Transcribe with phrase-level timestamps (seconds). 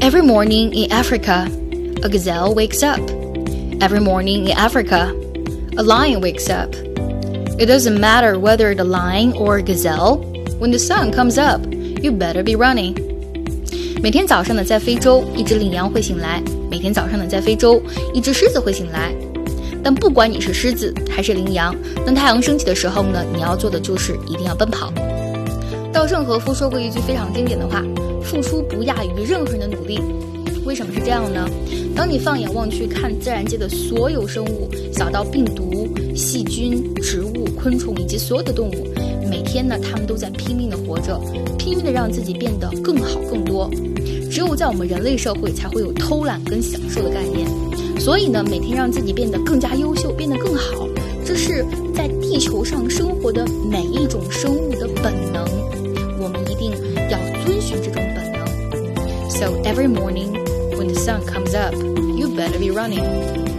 [0.00, 1.48] Every morning in Africa,
[2.02, 3.00] a gazelle wakes up.
[3.80, 5.12] Every morning in Africa,
[5.76, 6.74] a lion wakes up.
[7.58, 10.18] It doesn't matter whether the lion or gazelle.
[10.58, 11.60] When the sun comes up,
[12.02, 12.94] you better be running.
[14.02, 17.82] 每天早上呢，在非洲，一只羚羊会醒来；每天早上呢，在非洲，
[18.14, 19.12] 一只狮子会醒来。
[19.82, 21.74] 但不管你是狮子还是羚羊，
[22.04, 24.92] 当太阳升起的时候呢，你要做的就是一定要奔跑。
[25.93, 27.83] 稻盛和夫说过一句非常经典的话
[28.23, 29.99] ：“付出不亚于任何人的努力。”
[30.63, 31.45] 为什么是这样呢？
[31.95, 38.87] 当你放眼望去，看自然界的所有生物，小到病毒、细菌、植物、昆虫以及所有的动物，
[39.29, 41.19] 每天呢，他们都在拼命的活着，
[41.57, 43.69] 拼命的让自己变得更好、更多。
[44.29, 47.47] 只有在我们人类社会，才会有偷懒跟享受的概念。
[47.99, 50.87] 所以呢，每天让自己变得更加优秀，变得更好，
[51.43, 55.43] 是在地球上生活的每一种生物的本能。
[56.19, 56.69] 我们一定
[57.09, 59.27] 要遵循这种本能。
[59.27, 60.33] So every morning
[60.77, 63.50] when the sun comes up, you better be running.